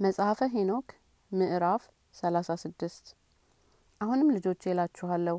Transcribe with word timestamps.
መጽሐፈ 0.00 0.40
ሄኖክ 0.52 0.86
ምዕራፍ 1.30 1.82
ሰላሳ 2.14 2.50
ስድስት። 2.62 3.06
አሁንም 4.00 4.28
ልጆቼ 4.34 4.62
እላችኋለሁ 4.70 5.36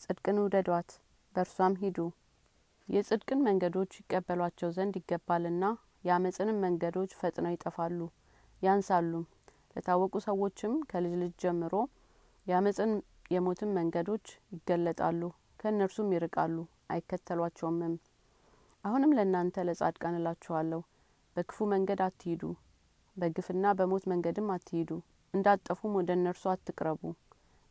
ጽድቅን 0.00 0.38
ውደዷት 0.42 0.90
በእርሷም 1.34 1.74
ሂዱ። 1.80 1.98
የጽድቅን 2.88 3.40
መንገዶች 3.46 3.92
ይቀበሏቸው 4.00 4.70
ዘንድ 4.70 4.96
ይገባልና 5.00 5.64
የአመፅንም 6.04 6.60
መንገዶች 6.64 7.12
ፈጥነው 7.20 7.54
ይጠፋሉ 7.54 8.00
ያንሳሉም። 8.62 9.24
ለታወቁ 9.76 10.22
ሰዎችም 10.26 10.74
ከልጅ 10.90 11.14
ልጅ 11.22 11.32
ጀምሮ 11.44 11.74
የአመፅን 12.46 12.92
የሞትን 13.30 13.72
መንገዶች 13.78 14.26
ይገለጣሉ 14.52 15.22
ከእነርሱም 15.60 16.12
ይርቃሉ 16.16 16.58
አይከተሏቸውምም። 16.90 17.94
አሁንም 18.84 19.16
ለእናንተ 19.18 19.66
ለጻድቃን 19.68 20.20
እላችኋለሁ 20.20 20.82
በክፉ 21.36 21.68
መንገድ 21.72 22.02
አትሂዱ 22.02 22.42
በግፍና 23.16 23.72
በሞት 23.78 24.04
መንገድም 24.12 24.48
አትሂዱ። 24.54 24.90
እንዳትጠፉም 25.34 25.92
ወደ 25.98 26.10
እነርሱ 26.18 26.44
አትቅረቡ። 26.52 27.02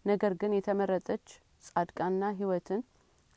ነገር 0.05 0.33
ግን 0.41 0.55
የተመረጠች 0.55 1.25
ጻድቃንና 1.67 2.31
ህይወትን 2.37 2.81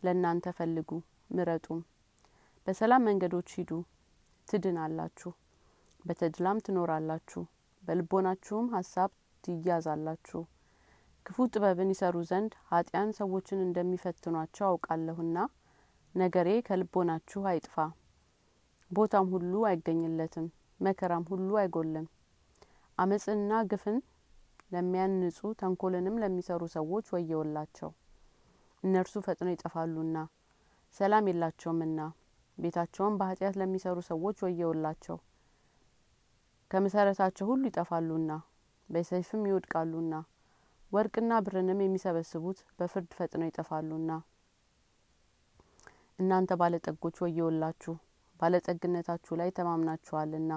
ለእናንተ 0.03 0.53
ፈልጉ። 0.59 0.91
ምረጡም። 1.31 1.81
በሰላም 2.67 3.07
መንገዶች 3.09 3.49
ሂዱ። 3.57 3.71
ትድናላችሁ። 4.49 5.31
በተድላም 6.01 6.59
ትኖራላችሁ። 6.67 7.43
በልቦናችሁም 7.83 8.67
ሀሳብ 8.75 9.11
ትያዛላችሁ። 9.45 10.41
ክፉ 11.27 11.47
ጥበብን 11.53 11.91
ይሰሩ 11.93 12.17
ዘንድ 12.31 12.53
ኃጢያን 12.71 13.11
ሰዎችን 13.19 13.65
እንደሚፈትኗቸው 13.65 14.67
አውቃለሁና 14.69 15.39
ነገሬ 16.15 16.49
ከልቦናችሁ 16.69 17.41
አይጥፋ። 17.51 17.77
ቦታም 18.91 19.27
ሁሉ 19.33 19.53
አይገኝለትም 19.69 20.47
መከራም 20.81 21.25
ሁሉ 21.31 21.51
አይጐልም 21.61 22.07
አመፅንና 22.99 23.53
ግፍን 23.71 23.97
ለሚያንጹ 24.73 25.39
ተንኮልንም 25.61 26.21
ለሚሰሩ 26.23 26.63
ሰዎች 26.75 27.07
ወየውላቸው። 27.15 27.91
እነርሱ 28.83 29.15
ፈጥነው 29.27 29.53
ይጠፋሉና 29.55 30.17
ሰላም 30.95 31.29
የላቸውምና 31.31 32.01
ቤታቸውን 32.59 33.17
በኃጢአት 33.21 33.55
ለሚሰሩ 33.61 33.97
ሰዎች 34.09 34.37
ወየውላቸው። 34.47 35.17
ከመሰረታቸው 36.71 37.47
ሁሉ 37.51 37.63
ይጠፋሉና 37.71 38.31
በሰይፍም 38.89 39.43
ይወድቃሉና 39.49 40.15
ወርቅና 40.93 41.33
ብርንም 41.45 41.81
የሚሰበስቡት 41.85 42.59
በፍርድ 42.79 43.11
ፈጥነው 43.19 43.49
ይጠፋሉና 43.49 44.11
እናንተ 46.19 46.51
ባለጠጎች 46.61 47.17
ወየውላችሁ 47.25 47.95
ባለጠግነታችሁ 48.41 49.35
ላይ 49.41 49.51
ተማምናችኋልና 49.59 50.53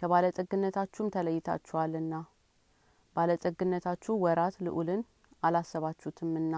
ከባለጠግነታችሁም 0.00 1.12
ተለይታችኋልና 1.14 2.14
ባለጠግነታችሁ 3.16 4.14
ወራት 4.24 4.56
ልዑልን 4.66 5.02
አላሰባችሁትምና። 5.42 6.54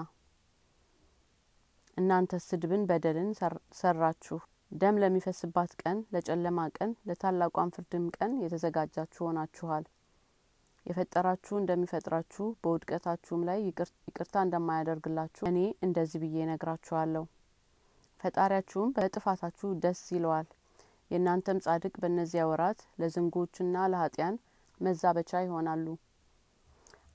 እናንተ 1.97 2.39
ስድብን 2.47 2.83
በደልን 2.89 3.31
ሰራችሁ። 3.81 4.39
ደም 4.73 4.97
ለሚፈስባት 5.03 5.73
ቀን 5.83 5.99
ለጨለማ 6.15 6.61
ቀን 6.77 6.91
ለታላቋን 7.09 7.73
ፍርድም 7.75 8.07
ቀን 8.17 8.33
የተዘጋጃችሁ 8.43 9.23
ሆናችኋል። 9.27 9.85
የፈጠራችሁ 10.87 11.55
እንደሚፈጥራችሁ 11.59 12.45
በውድቀታችሁም 12.63 13.45
ላይ 13.49 13.59
ይቅርታ 14.09 14.35
እንደማያደርግላችሁ 14.45 15.45
እኔ 15.51 15.59
እንደዚህ 15.83 16.21
ብዬ 16.25 16.47
ነግራችኋለሁ 16.51 17.25
ፈጣሪያችሁም 18.21 18.93
በጥፋታችሁ 18.97 19.69
ደስ 19.83 20.03
ይለዋል። 20.15 20.47
የእናንተም 21.11 21.63
ጻድቅ 21.65 21.95
በእነዚያ 22.03 22.45
ወራት 22.51 22.81
ለዝንጎችና 23.01 23.85
ለኃጢያን 23.93 24.37
መዛበቻ 24.81 25.41
ይሆናሉ። 25.45 25.87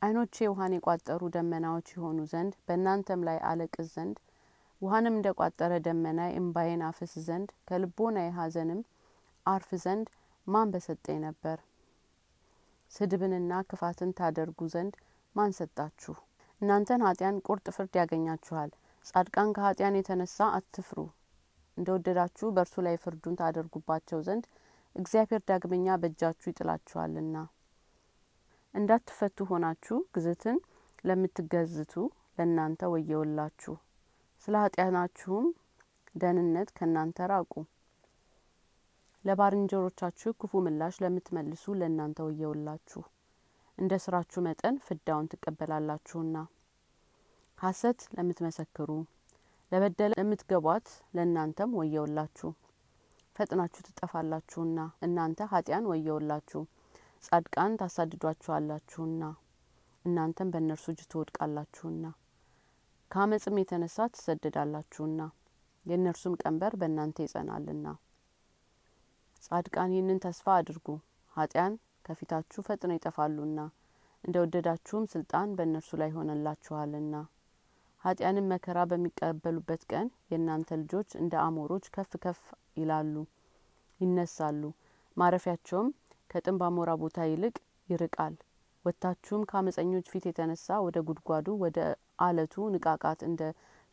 አይኖቼ 0.02 0.36
ውሀን 0.52 0.76
የቋጠሩ 0.76 1.22
ደመናዎች 1.34 1.88
የሆኑ 1.94 2.20
ዘንድ 2.32 2.54
በእናንተም 2.68 3.26
ላይ 3.28 3.38
አለቅስ 3.50 3.90
ዘንድ 3.96 4.18
ውሀንም 4.82 5.18
እንደ 5.18 5.30
ቋጠረ 5.40 5.74
ደመና 5.86 6.22
እምባዬን 6.38 6.82
አፍስ 6.88 7.14
ዘንድ 7.26 7.50
ከልቦና 7.68 8.18
የሀዘንም 8.24 8.80
አርፍ 9.46 9.70
ዘንድ 9.84 10.08
ማን 10.48 10.72
በሰጠኝ 10.74 11.18
ነበር? 11.26 11.58
ስድብንና 12.92 13.62
ክፋትን 13.70 14.12
ታደርጉ 14.18 14.62
ዘንድ 14.74 14.94
ማን 15.36 15.52
ሰጣችሁ? 15.60 16.16
እናንተን 16.62 17.06
ኃጢያን 17.08 17.42
ቁርጥ 17.46 17.66
ፍርድ 17.76 17.94
ያገኛችኋል 18.00 18.72
ጻድቃን 19.06 19.50
ከኃጢያን 19.56 19.98
የተነሳ 19.98 20.48
አትፍሩ። 20.58 21.00
እንደ 21.78 21.88
ወደዳችሁ 21.96 22.48
በእርሱ 22.56 22.76
ላይ 22.86 22.96
ፍርዱን 23.04 23.38
ታደርጉባቸው 23.40 24.20
ዘንድ 24.28 24.46
እግዚአብሔር 24.96 25.42
ዳግመኛ 25.50 25.96
በእጃችሁ 26.02 26.48
ይጥላችኋልና። 26.50 27.36
እንዳትፈቱ 28.74 29.48
ሆናችሁ 29.50 29.98
ግዝትን 30.16 30.58
ለምትገዝቱ 31.04 31.94
ለእናንተ 32.38 32.90
ወየውላችሁ። 32.94 33.76
ስለ 34.44 34.56
ኃጢያናችሁም 34.64 35.48
ደህንነት 36.16 36.70
ከእናንተ 36.78 37.28
ራቁ። 37.32 37.54
ለባልንጀሮቻችሁ 39.26 40.32
ክፉ 40.40 40.62
ምላሽ 40.66 40.96
ለምትመልሱ 41.04 41.74
ለእናንተ 41.80 42.20
ወየውላችሁ። 42.28 43.02
እንደ 43.78 43.94
ስራችሁ 44.04 44.40
መጠን 44.48 44.76
ፍዳውን 44.86 45.30
ትቀበላላችሁና 45.32 46.36
ሀሰት 47.62 48.00
ለምትመሰክሩ 48.16 48.90
ለበደለ 49.72 50.12
ለምትገቧት 50.20 50.88
ለእናንተም 51.16 51.76
ወየውላችሁ። 51.80 52.50
ፈጥናችሁ 53.36 53.82
ትጠፋላችሁና 53.88 54.78
እናንተ 55.06 55.46
ኃጢያን 55.52 55.90
ወየውላችሁ። 55.92 56.62
ጻድቃን 57.24 57.74
ታሳድዷችኋላችሁና 57.80 59.24
እናንተም 60.06 60.52
በእነርሱ 60.54 60.86
እጅ 60.94 61.02
ትወድቃላችሁና 61.12 62.04
ከአመፅም 63.12 63.60
የተነሳ 63.62 64.08
ትሰደዳላችሁና 64.14 65.22
የእነርሱም 65.86 66.38
ቀንበር 66.42 66.76
በእናንተ 66.82 67.20
ይጸናልና። 67.26 67.86
ጻድቃን 69.42 69.94
ይህንን 69.96 70.22
ተስፋ 70.26 70.48
አድርጉ። 70.58 70.88
ኃጢያን 71.36 71.76
ከፊታችሁ 72.06 72.64
ፈጥነው 72.68 72.98
ይጠፋሉና 72.98 73.60
እንደ 74.24 74.36
ወደዳችሁም 74.44 75.06
ስልጣን 75.14 75.54
በእነርሱ 75.58 75.92
ላይ 76.02 76.12
ሆነላችኋልና 76.18 77.16
ኃጢያንም 78.04 78.48
መከራ 78.52 78.80
በሚቀበሉበት 78.90 79.82
ቀን 79.92 80.08
የእናንተ 80.32 80.78
ልጆች 80.82 81.10
እንደ 81.20 81.34
አሞሮች 81.44 81.86
ከፍ 81.96 82.14
ከፍ 82.24 82.40
ይላሉ 82.78 83.16
ይነሳሉ። 84.00 84.62
ማረፊያቸውም 85.18 85.90
ከጥንብ 86.30 86.62
አሞራ 86.68 86.92
ቦታ 87.02 87.28
ይልቅ 87.30 87.56
ይርቃል። 87.90 88.36
ወጥታችሁም 88.86 89.44
ከአመፀኞች 89.50 90.06
ፊት 90.12 90.26
የተነሳ 90.28 90.78
ወደ 90.86 90.98
ጉድጓዱ 91.08 91.48
ወደ 91.64 91.80
አለቱ 92.20 92.54
ንቃቃት 92.74 93.20
እንደ 93.28 93.42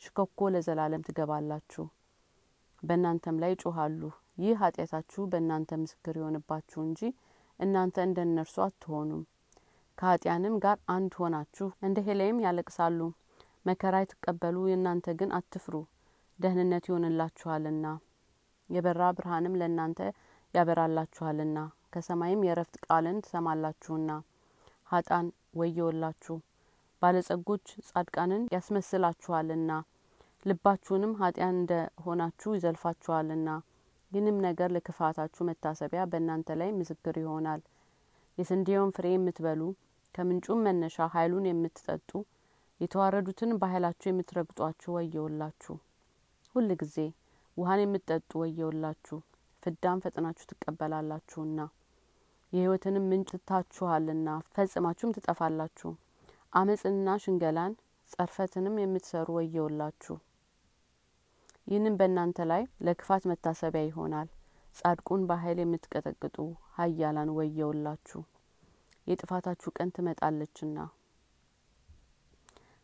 ሽኮኮ 0.02 0.48
ለዘላለም 0.54 1.04
ትገባላችሁ። 1.08 1.84
በእናንተም 2.82 3.40
ላይ 3.42 3.52
ይጮሃሉ 3.54 4.00
ይህ 4.38 4.56
ኃጢአታችሁ 4.62 5.22
በእናንተ 5.30 5.70
ምስክር 5.80 6.16
የሆንባችሁ 6.18 6.80
እንጂ 6.86 7.00
እናንተ 7.58 7.96
እንደ 8.06 8.18
እነርሱ 8.26 8.56
አትሆኑም። 8.66 9.22
ከኃጢያንም 9.98 10.54
ጋር 10.64 10.76
አንድ 10.94 11.12
ሆናችሁ 11.20 11.68
እንደ 11.82 11.98
ሄሌም 12.08 12.36
ያለቅሳሉ 12.44 12.98
መከራ 13.66 13.94
የተቀበሉ 14.00 14.56
የእናንተ 14.68 15.14
ግን 15.20 15.30
አትፍሩ። 15.38 15.74
ደህንነት 16.38 16.84
ይሆንላችኋልና። 16.88 17.86
የበራ 18.70 19.02
ብርሃንም 19.16 19.58
ለእናንተ 19.60 20.00
ያበራላችኋልና። 20.54 21.58
ከሰማይም 21.92 22.44
የረፍት 22.46 22.76
ቃልን 22.86 23.18
ትሰማላችሁና። 23.24 24.10
ሀጣን 24.90 25.26
ወየውላችሁ 25.54 26.36
ባለጸጎች 27.02 27.66
ጻድቃንን 27.88 28.42
ያስመስላችኋልና። 28.54 29.72
ልባችሁንም 30.46 31.12
ኃጢያን 31.20 31.56
እንደ 31.56 31.72
ሆናችሁ 32.04 32.50
ይዘልፋችኋልና። 32.56 33.48
ይህንም 34.12 34.36
ነገር 34.46 34.68
ለክፋታችሁ 34.74 35.42
መታሰቢያ 35.48 36.02
በእናንተ 36.10 36.56
ላይ 36.60 36.70
ምስክር 36.78 37.16
ይሆናል። 37.22 37.60
የስንዴውን 38.38 38.92
ፍሬ 38.96 39.06
የምትበሉ 39.12 39.62
ከምንጩም 40.14 40.62
መነሻ 40.66 41.06
ኃይሉን 41.14 41.48
የምትጠጡ 41.48 42.10
የተዋረዱትን 42.80 43.50
በኃይላችሁ 43.60 44.08
የምትረግጧችሁ 44.10 44.90
ወየውላችሁ። 44.96 45.74
ሁል 46.54 46.68
ጊዜ 46.82 46.96
ውሀን 47.56 47.80
የምትጠጡ 47.82 48.30
ወየውላችሁ። 48.42 49.18
ፍዳም 49.62 50.02
ፈጥናችሁ 50.04 50.44
ትቀበላላችሁና 50.50 51.60
የህይወትንም 52.52 53.08
ምንጭ 53.10 53.30
ትታችኋልና 53.34 54.28
ፈጽማችሁም 54.54 55.14
ትጠፋላችሁ። 55.16 55.90
አመፅንና 56.52 57.16
ሽንገላን 57.24 57.72
ጸርፈትንም 58.08 58.76
የምትሰሩ 58.80 59.28
ወየውላችሁ። 59.38 60.16
ይህንም 61.66 61.96
በእናንተ 61.98 62.46
ላይ 62.50 62.62
ለክፋት 62.86 63.24
መታሰቢያ 63.30 63.82
ይሆናል። 63.86 64.28
ጻድቁን 64.74 65.22
በኃይል 65.28 65.58
የምትቀጠቅጡ 65.62 66.36
ሀያላን 66.76 67.32
ወየውላችሁ። 67.38 68.20
የጥፋታችሁ 69.06 69.68
ቀን 69.76 69.90
ትመጣለችና 69.96 70.78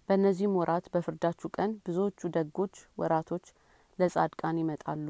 በእነዚህም 0.08 0.56
ወራት 0.60 0.86
በፍርዳችሁ 0.94 1.48
ቀን 1.56 1.70
ብዙዎቹ 1.86 2.30
ደጎች 2.36 2.74
ወራቶች 3.00 3.46
ለጻድቃን 3.98 4.60
ይመጣሉ 4.62 5.06